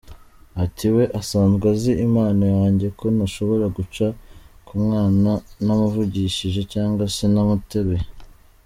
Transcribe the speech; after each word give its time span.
Ati 0.63 0.85
“We 0.95 1.03
asanzwe 1.19 1.65
azi 1.73 1.91
impano 2.05 2.43
yanjye 2.57 2.87
ko 2.97 3.05
ntashobora 3.15 3.65
guca 3.77 4.05
kumwana 4.67 5.31
ntamuvugishije 5.63 6.61
cyangwa 6.73 7.03
se 7.15 7.25
ntamuteruye. 7.33 8.05